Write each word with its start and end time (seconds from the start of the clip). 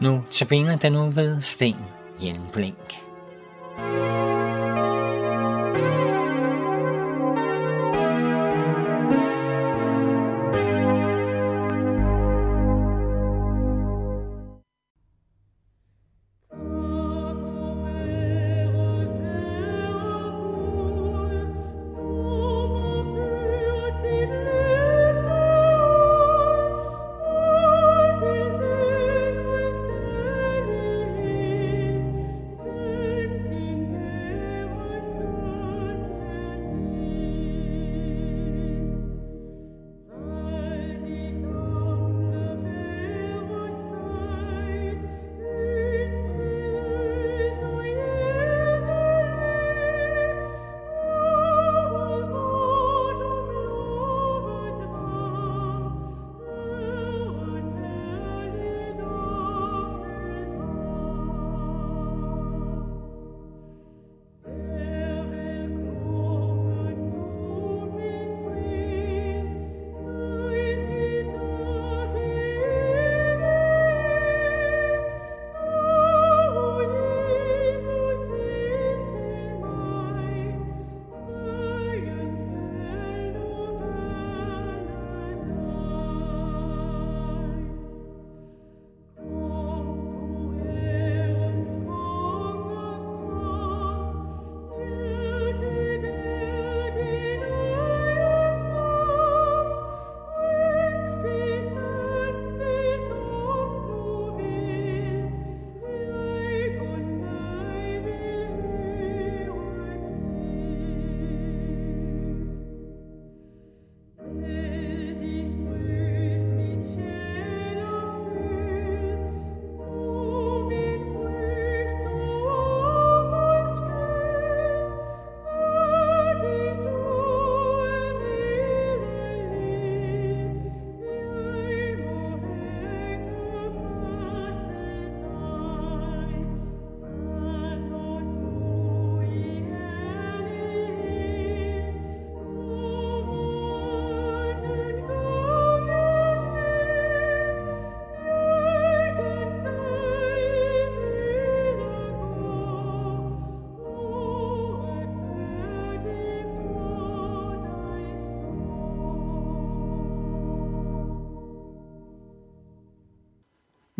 Nu 0.00 0.22
tabiner 0.30 0.76
den 0.76 0.92
nu 0.92 1.10
ved 1.10 1.40
Sten 1.40 1.76
Hjelmblink. 2.20 3.07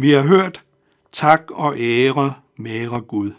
Vi 0.00 0.10
har 0.10 0.22
hørt 0.22 0.64
tak 1.12 1.50
og 1.50 1.74
ære 1.78 2.34
være 2.58 3.00
Gud. 3.00 3.32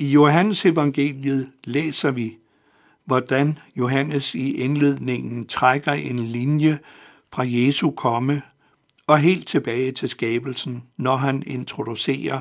I 0.00 0.10
Johannes 0.10 0.64
evangeliet 0.64 1.52
læser 1.64 2.10
vi, 2.10 2.38
hvordan 3.04 3.58
Johannes 3.76 4.34
i 4.34 4.54
indledningen 4.54 5.46
trækker 5.46 5.92
en 5.92 6.18
linje 6.18 6.78
fra 7.32 7.42
Jesu 7.46 7.90
komme 7.90 8.42
og 9.06 9.18
helt 9.18 9.48
tilbage 9.48 9.92
til 9.92 10.08
skabelsen, 10.08 10.84
når 10.96 11.16
han 11.16 11.42
introducerer 11.46 12.40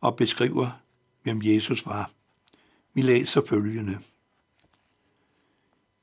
og 0.00 0.16
beskriver, 0.16 0.80
hvem 1.22 1.40
Jesus 1.42 1.86
var. 1.86 2.10
Vi 2.94 3.02
læser 3.02 3.40
følgende. 3.48 3.98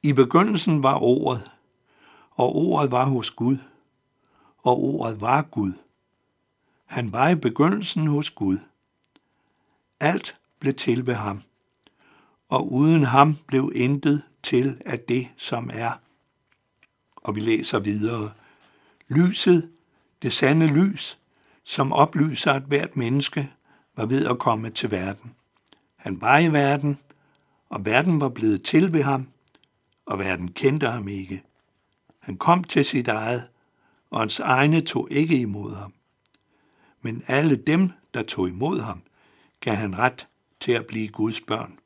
I 0.04 0.14
begyndelsen 0.14 0.84
var 0.84 1.00
ordet, 1.02 1.52
og 2.32 2.56
ordet 2.56 2.92
var 2.92 3.06
hos 3.06 3.32
Gud– 3.32 3.58
og 4.64 4.84
ordet 4.84 5.22
var 5.22 5.42
Gud. 5.42 5.74
Han 6.86 7.12
var 7.12 7.30
i 7.30 7.36
begyndelsen 7.36 8.08
hos 8.08 8.30
Gud. 8.30 8.58
Alt 10.00 10.36
blev 10.60 10.74
til 10.74 11.08
ved 11.08 11.14
ham, 11.14 11.42
og 12.50 12.72
uden 12.72 13.04
ham 13.04 13.38
blev 13.48 13.72
intet 13.76 14.24
til 14.44 14.82
af 14.86 15.00
det, 15.00 15.28
som 15.38 15.70
er. 15.74 15.92
Og 17.16 17.36
vi 17.36 17.40
læser 17.40 17.80
videre. 17.80 18.32
Lyset, 19.08 19.70
det 20.22 20.34
sande 20.34 20.68
lys, 20.68 21.20
som 21.64 21.94
oplyser 21.94 22.52
at 22.52 22.64
hvert 22.64 22.98
menneske, 22.98 23.52
var 23.96 24.06
ved 24.06 24.28
at 24.28 24.40
komme 24.40 24.70
til 24.70 24.92
verden. 24.92 25.36
Han 25.96 26.22
var 26.22 26.40
i 26.40 26.54
verden, 26.54 27.00
og 27.70 27.86
verden 27.86 28.22
var 28.22 28.30
blevet 28.30 28.64
til 28.64 28.94
ved 28.94 29.04
ham, 29.04 29.28
og 30.06 30.20
verden 30.20 30.52
kendte 30.52 30.88
ham 30.88 31.08
ikke. 31.08 31.44
Han 32.20 32.38
kom 32.38 32.64
til 32.64 32.86
sit 32.86 33.08
eget, 33.08 33.50
og 34.14 34.20
hans 34.20 34.40
egne 34.40 34.82
tog 34.82 35.08
ikke 35.12 35.42
imod 35.42 35.76
ham. 35.76 35.94
Men 37.02 37.24
alle 37.28 37.56
dem, 37.56 37.90
der 38.14 38.24
tog 38.24 38.50
imod 38.50 38.80
ham, 38.80 39.02
gav 39.60 39.76
han 39.76 39.98
ret 39.98 40.28
til 40.60 40.72
at 40.72 40.88
blive 40.88 41.08
Guds 41.08 41.42
børn. 41.42 41.80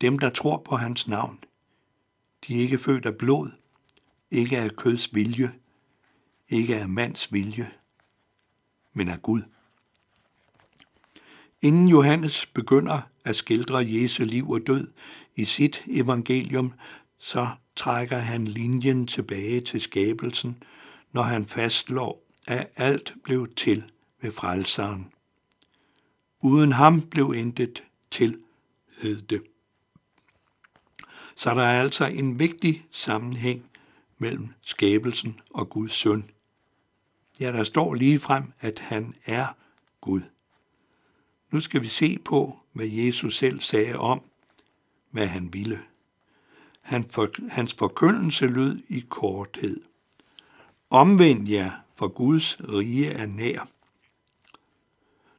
Dem, 0.00 0.18
der 0.18 0.30
tror 0.30 0.56
på 0.56 0.76
hans 0.76 1.08
navn. 1.08 1.38
De 2.46 2.56
er 2.56 2.60
ikke 2.60 2.78
født 2.78 3.06
af 3.06 3.16
blod, 3.16 3.50
ikke 4.30 4.58
af 4.58 4.76
køds 4.76 5.14
vilje, 5.14 5.52
ikke 6.48 6.76
af 6.76 6.88
mands 6.88 7.32
vilje, 7.32 7.70
men 8.92 9.08
af 9.08 9.22
Gud. 9.22 9.42
Inden 11.62 11.88
Johannes 11.88 12.46
begynder 12.46 13.00
at 13.24 13.36
skildre 13.36 13.86
Jesu 13.86 14.24
liv 14.24 14.50
og 14.50 14.60
død 14.66 14.92
i 15.36 15.44
sit 15.44 15.82
evangelium, 15.86 16.72
så 17.18 17.48
trækker 17.76 18.18
han 18.18 18.44
linjen 18.44 19.06
tilbage 19.06 19.60
til 19.60 19.80
skabelsen 19.80 20.62
når 21.12 21.22
han 21.22 21.46
fastslår, 21.46 22.26
at 22.46 22.70
alt 22.76 23.14
blev 23.24 23.54
til 23.54 23.90
ved 24.20 24.32
frelseren. 24.32 25.12
Uden 26.40 26.72
ham 26.72 27.00
blev 27.00 27.34
intet 27.36 27.84
til, 28.10 28.42
hed 28.98 29.22
det. 29.22 29.42
Så 31.34 31.54
der 31.54 31.62
er 31.62 31.80
altså 31.80 32.04
en 32.06 32.38
vigtig 32.38 32.86
sammenhæng 32.90 33.70
mellem 34.18 34.48
skabelsen 34.62 35.40
og 35.50 35.68
Guds 35.68 35.92
søn. 35.92 36.30
Ja, 37.40 37.52
der 37.52 37.64
står 37.64 37.94
lige 37.94 38.20
frem, 38.20 38.52
at 38.60 38.78
han 38.78 39.14
er 39.26 39.46
Gud. 40.00 40.20
Nu 41.50 41.60
skal 41.60 41.82
vi 41.82 41.88
se 41.88 42.18
på, 42.24 42.58
hvad 42.72 42.86
Jesus 42.86 43.36
selv 43.36 43.60
sagde 43.60 43.98
om, 43.98 44.20
hvad 45.10 45.26
han 45.26 45.52
ville. 45.52 45.78
Han 46.80 47.04
for, 47.04 47.28
hans 47.48 47.74
forkyndelse 47.74 48.46
lød 48.46 48.78
i 48.88 49.04
korthed. 49.08 49.80
Omvend 50.92 51.48
jer, 51.48 51.70
for 51.94 52.08
Guds 52.08 52.58
rige 52.60 53.08
er 53.08 53.26
nær. 53.26 53.68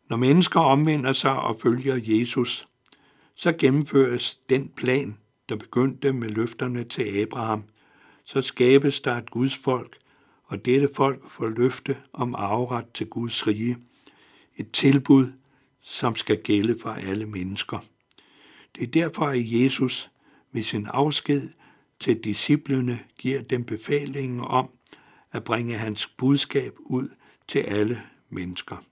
Når 0.10 0.18
mennesker 0.18 0.60
omvender 0.60 1.14
sig 1.14 1.40
og 1.40 1.58
følger 1.62 2.00
Jesus, 2.04 2.68
så 3.36 3.52
gennemføres 3.52 4.40
den 4.50 4.70
plan, 4.70 5.18
der 5.50 5.56
begyndte 5.56 6.14
med 6.14 6.30
løfterne 6.30 6.84
til 6.84 7.22
Abraham. 7.22 7.64
Så 8.24 8.42
skabes 8.42 9.02
der 9.02 9.16
et 9.16 9.32
Guds 9.32 9.58
folk, 9.58 9.98
og 10.44 10.66
dette 10.66 10.90
folk 10.96 11.30
får 11.30 11.48
løfte 11.48 11.98
om 12.14 12.36
arveret 12.36 12.86
til 12.94 13.08
Guds 13.08 13.48
rige. 13.48 13.78
Et 14.58 14.72
tilbud, 14.72 15.34
som 15.82 16.16
skal 16.16 16.42
gælde 16.44 16.76
for 16.82 16.90
alle 16.90 17.26
mennesker. 17.26 17.80
Det 18.76 18.84
er 18.84 18.92
derfor, 18.92 19.26
at 19.26 19.52
Jesus 19.52 20.10
ved 20.52 20.64
sin 20.64 20.88
afsked 20.90 21.50
til 22.00 22.24
disciplene 22.24 23.00
giver 23.18 23.42
dem 23.42 23.64
befalingen 23.64 24.40
om 24.40 24.70
at 25.32 25.44
bringe 25.44 25.78
hans 25.78 26.08
budskab 26.08 26.74
ud 26.80 27.10
til 27.48 27.60
alle 27.60 28.02
mennesker. 28.30 28.84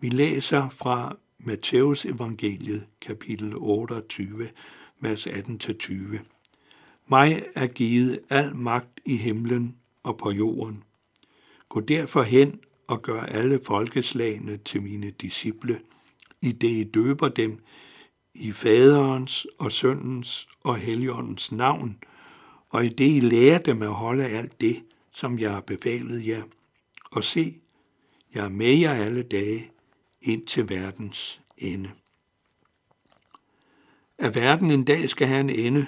Vi 0.00 0.08
læser 0.08 0.68
fra 0.68 1.16
Matteus 1.38 2.04
evangeliet 2.04 2.86
kapitel 3.00 3.52
28, 3.56 4.48
vers 5.00 5.26
18-20. 5.26 6.18
Mig 7.06 7.44
er 7.54 7.66
givet 7.66 8.20
al 8.30 8.56
magt 8.56 9.00
i 9.04 9.16
himlen 9.16 9.76
og 10.02 10.16
på 10.16 10.30
jorden. 10.30 10.82
Gå 11.68 11.80
derfor 11.80 12.22
hen 12.22 12.60
og 12.86 13.02
gør 13.02 13.20
alle 13.20 13.60
folkeslagene 13.66 14.56
til 14.56 14.82
mine 14.82 15.10
disciple, 15.10 15.80
i 16.42 16.52
det 16.52 16.70
I 16.70 16.84
døber 16.84 17.28
dem 17.28 17.58
i 18.34 18.52
faderens 18.52 19.46
og 19.58 19.72
søndens 19.72 20.48
og 20.60 20.76
helligåndens 20.76 21.52
navn, 21.52 21.98
og 22.68 22.84
i 22.84 22.88
det 22.88 23.16
I 23.16 23.20
lærer 23.20 23.58
dem 23.58 23.82
at 23.82 23.92
holde 23.92 24.24
alt 24.24 24.60
det, 24.60 24.82
som 25.18 25.38
jeg 25.38 25.50
har 25.50 25.60
befalet 25.60 26.26
jer. 26.26 26.42
Og 27.10 27.24
se, 27.24 27.60
jeg 28.34 28.44
er 28.44 28.48
med 28.48 28.74
jer 28.74 28.92
alle 28.92 29.22
dage 29.22 29.70
ind 30.20 30.46
til 30.46 30.68
verdens 30.68 31.40
ende. 31.56 31.90
At 34.18 34.34
verden 34.34 34.70
en 34.70 34.84
dag 34.84 35.10
skal 35.10 35.28
have 35.28 35.40
en 35.40 35.50
ende, 35.50 35.86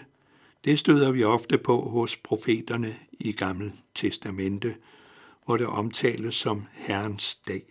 det 0.64 0.78
støder 0.78 1.10
vi 1.10 1.24
ofte 1.24 1.58
på 1.58 1.80
hos 1.80 2.16
profeterne 2.16 2.96
i 3.12 3.32
Gamle 3.32 3.72
Testamente, 3.94 4.76
hvor 5.44 5.56
det 5.56 5.66
omtales 5.66 6.34
som 6.34 6.66
Herrens 6.72 7.34
dag. 7.34 7.62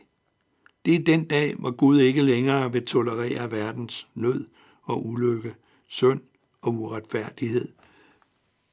Det 0.85 0.95
er 0.95 1.03
den 1.03 1.25
dag, 1.25 1.55
hvor 1.55 1.71
Gud 1.71 2.00
ikke 2.00 2.21
længere 2.21 2.71
vil 2.71 2.85
tolerere 2.85 3.51
verdens 3.51 4.07
nød 4.13 4.47
og 4.81 5.07
ulykke, 5.07 5.55
synd 5.88 6.21
og 6.62 6.73
uretfærdighed, 6.73 7.73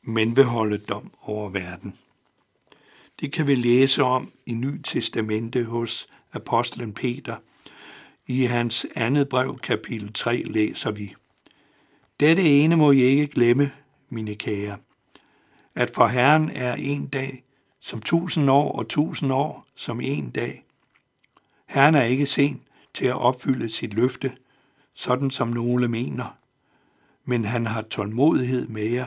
men 0.03 0.37
vil 0.37 0.45
holde 0.45 0.79
dom 0.79 1.13
over 1.23 1.49
verden. 1.51 1.95
Det 3.21 3.33
kan 3.33 3.47
vi 3.47 3.55
læse 3.55 4.03
om 4.03 4.33
i 4.47 4.55
Ny 4.55 4.81
Testamente 4.85 5.65
hos 5.65 6.09
apostlen 6.33 6.93
Peter. 6.93 7.37
I 8.27 8.43
hans 8.43 8.87
andet 8.95 9.29
brev, 9.29 9.59
kapitel 9.59 10.13
3, 10.13 10.43
læser 10.43 10.91
vi, 10.91 11.15
Dette 12.21 12.43
ene 12.43 12.77
må 12.77 12.91
I 12.91 13.01
ikke 13.01 13.27
glemme, 13.27 13.73
mine 14.09 14.35
kære, 14.35 14.79
at 15.75 15.91
for 15.95 16.07
Herren 16.07 16.51
er 16.51 16.75
en 16.75 17.07
dag 17.07 17.45
som 17.81 18.03
tusind 18.03 18.51
år 18.51 18.73
og 18.73 18.89
tusind 18.89 19.33
år 19.33 19.67
som 19.75 20.01
en 20.01 20.31
dag. 20.31 20.65
Herren 21.67 21.95
er 21.95 22.03
ikke 22.03 22.27
sen 22.27 22.63
til 22.95 23.07
at 23.07 23.21
opfylde 23.21 23.71
sit 23.71 23.95
løfte, 23.95 24.37
sådan 24.95 25.31
som 25.31 25.49
nogle 25.49 25.89
mener, 25.89 26.37
men 27.25 27.45
han 27.45 27.67
har 27.67 27.83
tålmodighed 27.83 28.69
med 28.69 28.87
jer, 28.87 29.07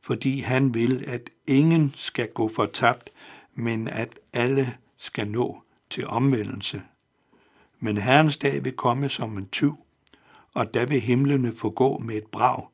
fordi 0.00 0.40
han 0.40 0.74
vil, 0.74 1.04
at 1.06 1.30
ingen 1.46 1.92
skal 1.96 2.28
gå 2.28 2.48
fortabt, 2.48 3.10
men 3.54 3.88
at 3.88 4.18
alle 4.32 4.66
skal 4.96 5.28
nå 5.28 5.62
til 5.90 6.06
omvendelse. 6.06 6.82
Men 7.80 7.96
Herrens 7.96 8.36
dag 8.36 8.64
vil 8.64 8.72
komme 8.72 9.08
som 9.08 9.38
en 9.38 9.48
tyv, 9.48 9.76
og 10.54 10.74
der 10.74 10.86
vil 10.86 11.00
himlene 11.00 11.52
forgå 11.52 11.98
med 11.98 12.16
et 12.16 12.26
brag, 12.26 12.68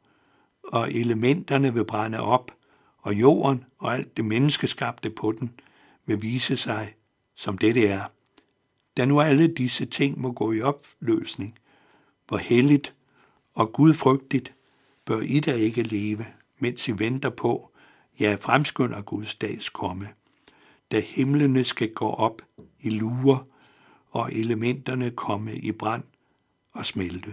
og 0.63 0.93
elementerne 0.93 1.75
vil 1.75 1.85
brænde 1.85 2.21
op, 2.21 2.53
og 2.99 3.15
jorden 3.15 3.65
og 3.79 3.95
alt 3.95 4.17
det 4.17 4.25
menneskeskabte 4.25 5.11
på 5.11 5.33
den 5.33 5.61
vil 6.07 6.23
vise 6.23 6.57
sig, 6.57 6.95
som 7.35 7.59
det 7.59 7.75
det 7.75 7.91
er. 7.91 8.05
Da 8.97 9.05
nu 9.05 9.21
alle 9.21 9.49
disse 9.49 9.87
ting 9.87 10.21
må 10.21 10.33
gå 10.33 10.53
i 10.53 10.63
opløsning, 10.63 11.59
hvor 12.29 12.37
helligt 12.37 12.95
og 13.55 13.73
gudfrygtigt 13.73 14.53
bør 15.05 15.21
I 15.21 15.41
da 15.41 15.53
ikke 15.53 15.83
leve, 15.83 16.27
mens 16.59 16.89
I 16.89 16.99
venter 16.99 17.31
på, 17.31 17.71
ja, 18.21 18.37
fremskynder 18.41 19.03
Guds 19.03 19.35
dags 19.35 19.69
komme, 19.69 20.09
da 20.91 21.01
himlene 21.01 21.65
skal 21.65 21.95
gå 21.95 22.11
op 22.11 22.43
i 22.81 22.91
luer, 22.91 23.47
og 24.11 24.35
elementerne 24.35 25.11
komme 25.11 25.57
i 25.57 25.73
brand 25.73 26.03
og 26.73 26.87
smelte. 26.87 27.33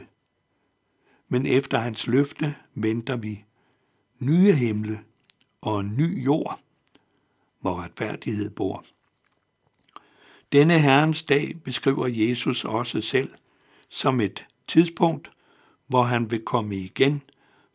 Men 1.28 1.46
efter 1.46 1.78
hans 1.78 2.08
løfte 2.08 2.56
venter 2.74 3.16
vi 3.16 3.44
nye 4.20 4.54
himle 4.54 5.00
og 5.62 5.80
en 5.80 5.98
ny 5.98 6.26
jord, 6.26 6.60
hvor 7.60 7.82
retfærdighed 7.82 8.50
bor. 8.50 8.86
Denne 10.52 10.80
Herrens 10.80 11.24
dag 11.24 11.64
beskriver 11.64 12.08
Jesus 12.08 12.66
også 12.66 13.02
selv 13.02 13.30
som 13.90 14.22
et 14.22 14.46
tidspunkt, 14.68 15.32
hvor 15.88 16.04
han 16.04 16.32
vil 16.32 16.46
komme 16.46 16.76
igen 16.76 17.22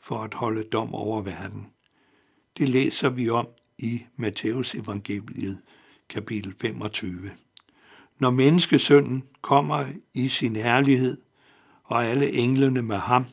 for 0.01 0.23
at 0.23 0.35
holde 0.35 0.65
dom 0.65 0.95
over 0.95 1.23
verden. 1.23 1.67
Det 2.59 2.69
læser 2.69 3.09
vi 3.09 3.29
om 3.29 3.49
i 3.83 4.03
Matteus 4.17 4.75
evangeliet 4.75 5.63
kapitel 6.09 6.55
25. 6.61 7.31
Når 8.19 8.31
menneskesønnen 8.31 9.23
kommer 9.41 9.85
i 10.15 10.29
sin 10.29 10.57
herlighed, 10.57 11.17
og 11.85 12.05
alle 12.07 12.33
englene 12.33 12.83
med 12.83 12.97
ham, 12.97 13.27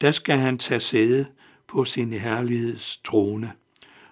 der 0.00 0.12
skal 0.12 0.38
han 0.38 0.58
tage 0.58 0.80
sæde 0.80 1.26
på 1.66 1.84
sin 1.84 2.12
herligheds 2.12 2.96
trone, 3.04 3.52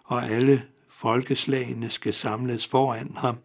og 0.04 0.30
alle 0.30 0.62
folkeslagene 0.88 1.90
skal 1.90 2.14
samles 2.14 2.66
foran 2.66 3.12
ham, 3.16 3.36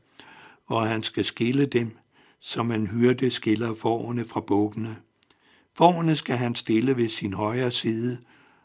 og 0.66 0.88
han 0.88 1.04
skal 1.04 1.26
skille 1.26 1.66
dem, 1.66 1.98
som 2.40 2.72
en 2.72 2.88
hyrde 2.88 3.32
skiller 3.32 3.76
forerne 3.76 4.26
fra 4.26 4.40
bukkene. 4.40 4.96
Forerne 5.74 6.16
skal 6.16 6.38
han 6.38 6.56
stille 6.56 6.98
ved 6.98 7.10
sin 7.10 7.34
højre 7.34 7.72
side, 7.72 8.18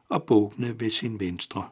og 0.09 0.23
bukkene 0.23 0.81
ved 0.81 0.91
sin 0.91 1.21
venstre. 1.21 1.69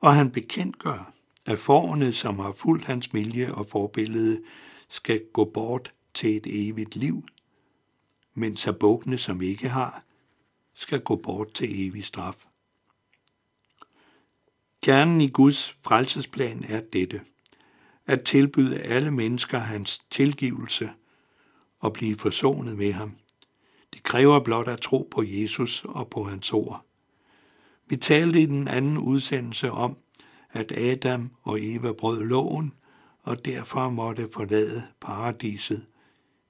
Og 0.00 0.14
han 0.14 0.30
bekendtgør, 0.30 1.12
at 1.46 1.58
forerne, 1.58 2.12
som 2.12 2.38
har 2.38 2.52
fulgt 2.52 2.84
hans 2.84 3.14
vilje 3.14 3.54
og 3.54 3.66
forbillede, 3.66 4.42
skal 4.88 5.24
gå 5.32 5.44
bort 5.44 5.92
til 6.14 6.36
et 6.36 6.46
evigt 6.68 6.96
liv, 6.96 7.26
mens 8.34 8.66
at 8.66 8.76
som 9.16 9.42
ikke 9.42 9.68
har, 9.68 10.02
skal 10.74 11.00
gå 11.00 11.16
bort 11.16 11.52
til 11.52 11.88
evig 11.88 12.04
straf. 12.04 12.44
Kernen 14.82 15.20
i 15.20 15.28
Guds 15.28 15.72
frelsesplan 15.84 16.64
er 16.68 16.80
dette, 16.80 17.20
at 18.06 18.22
tilbyde 18.22 18.80
alle 18.80 19.10
mennesker 19.10 19.58
hans 19.58 20.02
tilgivelse 20.10 20.90
og 21.78 21.92
blive 21.92 22.16
forsonet 22.16 22.76
med 22.76 22.92
ham. 22.92 23.16
Det 23.92 24.02
kræver 24.02 24.44
blot 24.44 24.68
at 24.68 24.80
tro 24.80 25.08
på 25.10 25.22
Jesus 25.26 25.84
og 25.84 26.08
på 26.10 26.24
hans 26.24 26.52
ord. 26.52 26.87
Vi 27.88 27.96
talte 27.96 28.42
i 28.42 28.46
den 28.46 28.68
anden 28.68 28.98
udsendelse 28.98 29.70
om, 29.70 29.96
at 30.52 30.72
Adam 30.72 31.30
og 31.42 31.58
Eva 31.60 31.92
brød 31.92 32.24
loven, 32.24 32.72
og 33.22 33.44
derfor 33.44 33.90
måtte 33.90 34.28
forlade 34.34 34.82
paradiset, 35.00 35.86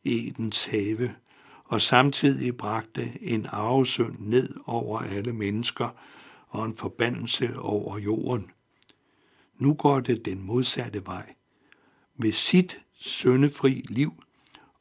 Edens 0.05 0.65
have, 0.65 1.15
og 1.65 1.81
samtidig 1.81 2.57
bragte 2.57 3.13
en 3.21 3.47
arvesynd 3.47 4.17
ned 4.19 4.55
over 4.67 4.99
alle 4.99 5.33
mennesker 5.33 5.89
og 6.49 6.65
en 6.65 6.75
forbandelse 6.75 7.59
over 7.59 7.99
jorden. 7.99 8.51
Nu 9.59 9.75
går 9.75 10.01
det 10.01 10.25
den 10.25 10.43
modsatte 10.43 11.07
vej. 11.07 11.35
Ved 12.17 12.33
sit 12.33 12.81
syndefri 12.95 13.85
liv 13.89 14.23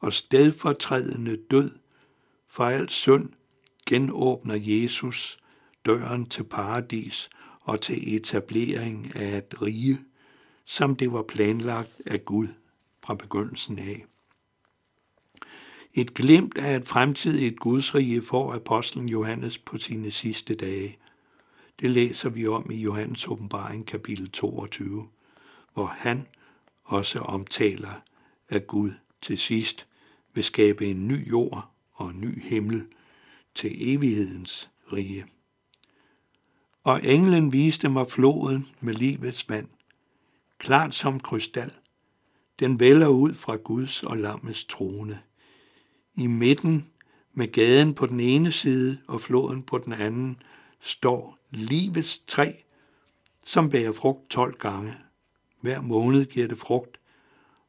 og 0.00 0.12
stedfortrædende 0.12 1.38
død 1.50 1.70
for 2.48 2.64
al 2.64 2.88
synd 2.88 3.28
genåbner 3.86 4.54
Jesus 4.60 5.38
døren 5.86 6.26
til 6.26 6.44
paradis 6.44 7.30
og 7.60 7.80
til 7.80 8.16
etablering 8.16 9.16
af 9.16 9.38
et 9.38 9.62
rige, 9.62 10.00
som 10.64 10.96
det 10.96 11.12
var 11.12 11.22
planlagt 11.22 12.00
af 12.06 12.24
Gud 12.24 12.48
fra 13.04 13.14
begyndelsen 13.14 13.78
af. 13.78 14.04
Et 15.94 16.14
glimt 16.14 16.58
af 16.58 16.76
et 16.76 16.84
fremtidigt 16.84 17.60
gudsrige 17.60 18.22
får 18.22 18.54
apostlen 18.54 19.08
Johannes 19.08 19.58
på 19.58 19.78
sine 19.78 20.10
sidste 20.10 20.54
dage. 20.54 20.98
Det 21.80 21.90
læser 21.90 22.28
vi 22.28 22.46
om 22.46 22.70
i 22.70 22.76
Johannes 22.76 23.26
åbenbaring 23.28 23.86
kapitel 23.86 24.30
22, 24.30 25.08
hvor 25.74 25.86
han 25.86 26.26
også 26.84 27.18
omtaler, 27.18 28.02
at 28.48 28.66
Gud 28.66 28.90
til 29.22 29.38
sidst 29.38 29.86
vil 30.34 30.44
skabe 30.44 30.86
en 30.86 31.08
ny 31.08 31.30
jord 31.30 31.70
og 31.92 32.10
en 32.10 32.20
ny 32.20 32.42
himmel 32.42 32.86
til 33.54 33.94
evighedens 33.94 34.70
rige. 34.92 35.26
Og 36.88 37.04
englen 37.04 37.52
viste 37.52 37.88
mig 37.88 38.06
floden 38.06 38.68
med 38.80 38.94
livets 38.94 39.48
vand, 39.48 39.68
klart 40.58 40.94
som 40.94 41.20
krystal. 41.20 41.72
Den 42.60 42.80
vælger 42.80 43.08
ud 43.08 43.34
fra 43.34 43.56
Guds 43.56 44.02
og 44.02 44.16
lammets 44.16 44.64
trone. 44.64 45.22
I 46.14 46.26
midten 46.26 46.88
med 47.32 47.52
gaden 47.52 47.94
på 47.94 48.06
den 48.06 48.20
ene 48.20 48.52
side 48.52 48.98
og 49.06 49.20
floden 49.20 49.62
på 49.62 49.78
den 49.78 49.92
anden 49.92 50.42
står 50.80 51.38
livets 51.50 52.18
træ, 52.26 52.52
som 53.46 53.70
bærer 53.70 53.92
frugt 53.92 54.30
tolv 54.30 54.58
gange, 54.58 54.94
Hver 55.60 55.80
måned 55.80 56.26
giver 56.26 56.46
det 56.46 56.58
frugt, 56.58 57.00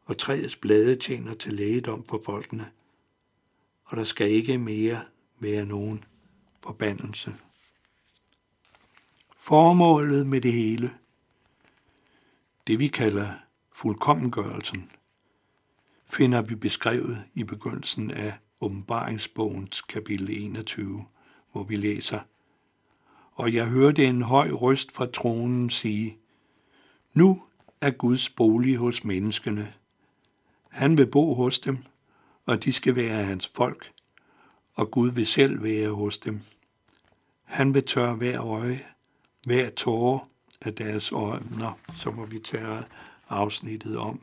og 0.05 0.17
træets 0.17 0.57
blade 0.57 0.95
tjener 0.95 1.33
til 1.33 1.53
lægedom 1.53 2.05
for 2.05 2.21
folkene. 2.25 2.69
Og 3.85 3.97
der 3.97 4.03
skal 4.03 4.31
ikke 4.31 4.57
mere 4.57 5.01
være 5.39 5.65
nogen 5.65 6.03
forbandelse. 6.59 7.35
Formålet 9.49 10.27
med 10.27 10.41
det 10.41 10.53
hele, 10.53 10.89
det 12.67 12.79
vi 12.79 12.87
kalder 12.87 13.29
fuldkommengørelsen, 13.75 14.91
finder 16.05 16.41
vi 16.41 16.55
beskrevet 16.55 17.17
i 17.33 17.43
begyndelsen 17.43 18.11
af 18.11 18.33
åbenbaringsbogens 18.61 19.81
kapitel 19.81 20.29
21, 20.29 21.05
hvor 21.51 21.63
vi 21.63 21.75
læser, 21.75 22.19
Og 23.31 23.53
jeg 23.53 23.67
hørte 23.67 24.05
en 24.05 24.21
høj 24.21 24.49
røst 24.51 24.91
fra 24.91 25.05
tronen 25.05 25.69
sige, 25.69 26.17
Nu 27.13 27.43
er 27.81 27.91
Guds 27.91 28.29
bolig 28.29 28.77
hos 28.77 29.03
menneskene. 29.03 29.73
Han 30.69 30.97
vil 30.97 31.07
bo 31.07 31.33
hos 31.33 31.59
dem, 31.59 31.77
og 32.45 32.63
de 32.63 32.73
skal 32.73 32.95
være 32.95 33.23
hans 33.23 33.47
folk, 33.47 33.91
og 34.73 34.91
Gud 34.91 35.11
vil 35.11 35.27
selv 35.27 35.63
være 35.63 35.89
hos 35.89 36.17
dem. 36.17 36.41
Han 37.43 37.73
vil 37.73 37.85
tørre 37.85 38.15
hver 38.15 38.45
øje, 38.45 38.79
hver 39.45 39.69
tåre 39.69 40.19
af 40.61 40.75
deres 40.75 41.11
øjne, 41.11 41.73
så 41.97 42.11
må 42.11 42.25
vi 42.25 42.39
tage 42.39 42.83
afsnittet 43.29 43.97
om. 43.97 44.21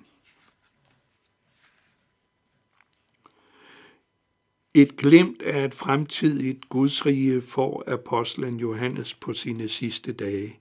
Et 4.74 4.96
glimt 4.96 5.42
af 5.42 5.64
et 5.64 5.74
fremtidigt 5.74 6.68
gudsrige 6.68 7.42
får 7.42 7.84
apostlen 7.86 8.56
Johannes 8.56 9.14
på 9.14 9.32
sine 9.32 9.68
sidste 9.68 10.12
dage. 10.12 10.58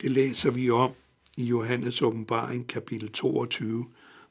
Det 0.00 0.10
læser 0.10 0.50
vi 0.50 0.70
om 0.70 0.92
i 1.36 1.44
Johannes 1.44 2.02
åbenbaring 2.02 2.68
kapitel 2.68 3.12
22, 3.12 3.86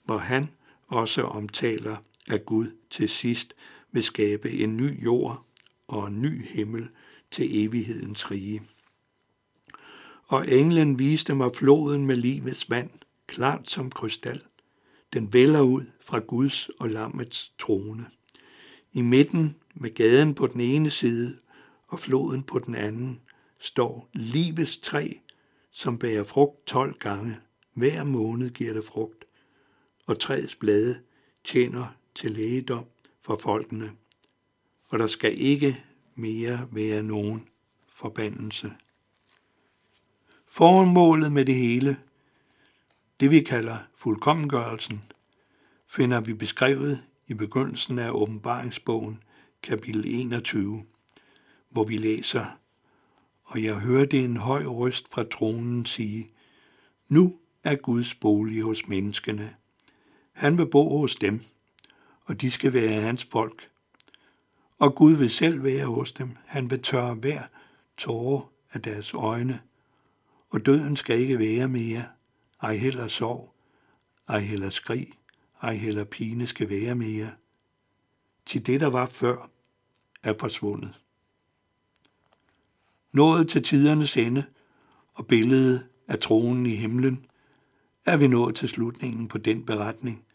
hvor 0.05 0.17
han 0.17 0.49
også 0.87 1.21
omtaler, 1.21 1.97
at 2.27 2.45
Gud 2.45 2.71
til 2.89 3.09
sidst 3.09 3.53
vil 3.91 4.03
skabe 4.03 4.51
en 4.51 4.77
ny 4.77 5.03
jord 5.03 5.45
og 5.87 6.07
en 6.07 6.21
ny 6.21 6.45
himmel 6.45 6.89
til 7.31 7.65
evighedens 7.65 8.31
rige. 8.31 8.61
Og 10.29 10.51
englen 10.51 10.99
viste 10.99 11.35
mig 11.35 11.55
floden 11.55 12.05
med 12.05 12.15
livets 12.15 12.69
vand, 12.69 12.89
klart 13.27 13.69
som 13.69 13.91
krystal. 13.91 14.41
Den 15.13 15.33
vælger 15.33 15.61
ud 15.61 15.85
fra 16.01 16.19
Guds 16.19 16.69
og 16.79 16.89
lammets 16.89 17.53
trone. 17.59 18.05
I 18.93 19.01
midten 19.01 19.55
med 19.73 19.95
gaden 19.95 20.35
på 20.35 20.47
den 20.47 20.61
ene 20.61 20.89
side 20.89 21.37
og 21.87 21.99
floden 21.99 22.43
på 22.43 22.59
den 22.59 22.75
anden 22.75 23.21
står 23.59 24.09
livets 24.13 24.77
træ, 24.77 25.13
som 25.71 25.97
bærer 25.97 26.23
frugt 26.23 26.65
12 26.65 26.99
gange. 26.99 27.37
Hver 27.73 28.03
måned 28.03 28.49
giver 28.49 28.73
det 28.73 28.85
frugt, 28.85 29.25
og 30.05 30.19
træets 30.19 30.55
blade 30.55 30.99
tjener 31.43 31.95
til 32.15 32.31
lægedom 32.31 32.85
for 33.21 33.39
folkene, 33.41 33.91
og 34.91 34.99
der 34.99 35.07
skal 35.07 35.41
ikke 35.41 35.83
mere 36.15 36.67
være 36.71 37.03
nogen 37.03 37.47
forbandelse. 37.87 38.71
Formålet 40.51 41.31
med 41.31 41.45
det 41.45 41.55
hele, 41.55 41.97
det 43.19 43.31
vi 43.31 43.41
kalder 43.41 43.77
fuldkommengørelsen, 43.95 45.03
finder 45.87 46.21
vi 46.21 46.33
beskrevet 46.33 47.03
i 47.27 47.33
begyndelsen 47.33 47.99
af 47.99 48.09
åbenbaringsbogen, 48.11 49.23
kapitel 49.63 50.03
21, 50.07 50.83
hvor 51.69 51.83
vi 51.83 51.97
læser, 51.97 52.45
og 53.43 53.63
jeg 53.63 53.75
hørte 53.75 54.23
en 54.23 54.37
høj 54.37 54.63
røst 54.63 55.11
fra 55.11 55.23
tronen 55.23 55.85
sige, 55.85 56.31
nu 57.07 57.39
er 57.63 57.75
Guds 57.75 58.15
bolig 58.15 58.63
hos 58.63 58.87
menneskene. 58.87 59.55
Han 60.31 60.57
vil 60.57 60.67
bo 60.67 60.97
hos 60.97 61.15
dem, 61.15 61.41
og 62.25 62.41
de 62.41 62.51
skal 62.51 62.73
være 62.73 63.01
hans 63.01 63.27
folk. 63.31 63.69
Og 64.79 64.95
Gud 64.95 65.13
vil 65.13 65.29
selv 65.29 65.63
være 65.63 65.85
hos 65.85 66.11
dem. 66.11 66.35
Han 66.45 66.69
vil 66.69 66.81
tørre 66.81 67.13
hver 67.13 67.43
tårer 67.97 68.51
af 68.73 68.81
deres 68.81 69.13
øjne, 69.13 69.59
og 70.49 70.65
døden 70.65 70.95
skal 70.95 71.19
ikke 71.19 71.39
være 71.39 71.67
mere, 71.67 72.03
ej 72.61 72.75
heller 72.75 73.07
sorg, 73.07 73.55
ej 74.27 74.39
heller 74.39 74.69
skrig, 74.69 75.13
ej 75.61 75.75
heller 75.75 76.03
pine 76.03 76.47
skal 76.47 76.69
være 76.69 76.95
mere. 76.95 77.31
Til 78.45 78.65
det, 78.65 78.79
der 78.79 78.87
var 78.87 79.05
før, 79.05 79.49
er 80.23 80.33
forsvundet. 80.39 81.01
Nået 83.11 83.49
til 83.49 83.63
tidernes 83.63 84.17
ende 84.17 84.43
og 85.13 85.27
billedet 85.27 85.87
af 86.07 86.19
tronen 86.19 86.65
i 86.65 86.75
himlen, 86.75 87.25
er 88.05 88.17
vi 88.17 88.27
nået 88.27 88.55
til 88.55 88.69
slutningen 88.69 89.27
på 89.27 89.37
den 89.37 89.65
beretning, 89.65 90.25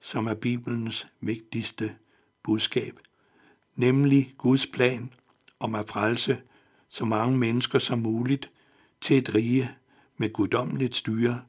som 0.00 0.26
er 0.26 0.34
Bibelens 0.34 1.06
vigtigste 1.20 1.96
budskab, 2.42 2.98
nemlig 3.76 4.34
Guds 4.38 4.66
plan 4.66 5.12
om 5.60 5.74
at 5.74 5.88
frelse 5.88 6.42
så 6.88 7.04
mange 7.04 7.38
mennesker 7.38 7.78
som 7.78 7.98
muligt 7.98 8.50
til 9.00 9.18
et 9.18 9.34
rige 9.34 9.76
med 10.16 10.32
guddommeligt 10.32 10.94
styre, 10.94 11.42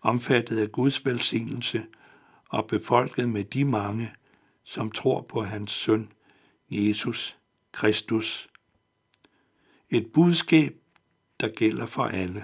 omfattet 0.00 0.58
af 0.58 0.72
Guds 0.72 1.06
velsignelse 1.06 1.86
og 2.48 2.66
befolket 2.66 3.28
med 3.28 3.44
de 3.44 3.64
mange, 3.64 4.14
som 4.64 4.90
tror 4.90 5.20
på 5.20 5.42
hans 5.42 5.70
søn, 5.70 6.12
Jesus 6.70 7.36
Kristus. 7.72 8.48
Et 9.90 10.12
budskab, 10.14 10.76
der 11.40 11.48
gælder 11.48 11.86
for 11.86 12.04
alle, 12.04 12.42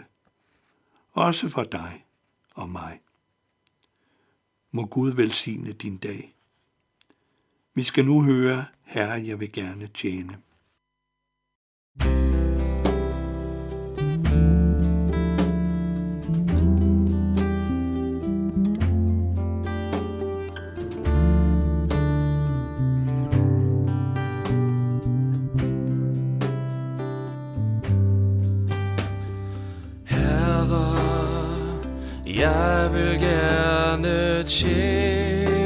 også 1.13 1.49
for 1.49 1.65
dig 1.65 2.07
og 2.55 2.69
mig. 2.69 3.01
Må 4.71 4.87
Gud 4.87 5.11
velsigne 5.11 5.73
din 5.73 5.97
dag. 5.97 6.35
Vi 7.75 7.83
skal 7.83 8.05
nu 8.05 8.23
høre, 8.23 8.65
Herre, 8.83 9.27
jeg 9.27 9.41
vil 9.41 9.53
gerne 9.53 9.87
tjene. 9.87 10.43
Jeg 32.37 32.91
vil 32.93 33.21
gerne 33.21 34.43
tjene 34.43 35.59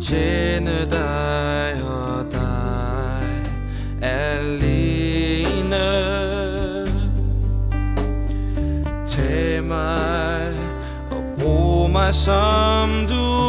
Tjene 0.00 0.86
dig 0.90 1.82
og 1.84 2.32
dig 2.32 3.52
alene. 4.02 5.86
Tag 9.06 9.62
mig 9.64 10.54
og 11.10 11.24
brug 11.40 11.90
mig 11.90 12.14
som 12.14 12.90
du 13.08 13.39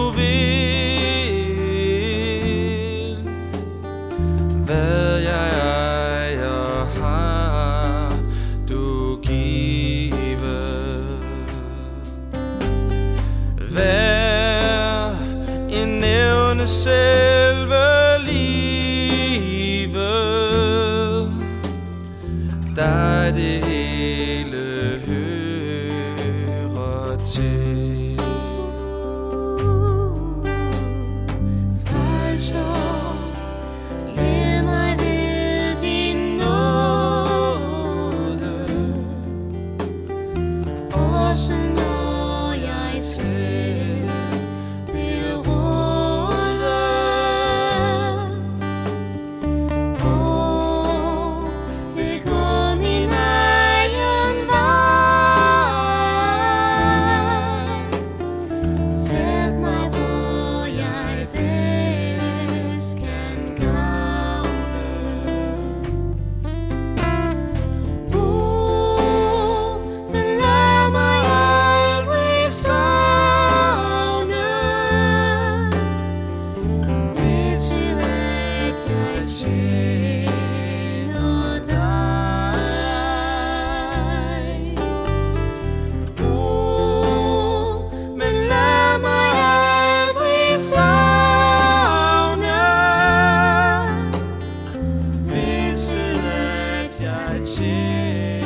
yeah. 97.81 98.40